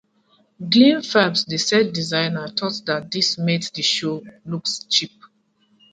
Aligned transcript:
Gleen 0.59 1.03
Forbes, 1.03 1.45
the 1.45 1.59
set 1.59 1.93
designer, 1.93 2.47
thought 2.47 2.81
that 2.87 3.11
this 3.11 3.37
made 3.37 3.61
the 3.75 3.83
show 3.83 4.23
look 4.45 4.65
cheap. 4.89 5.11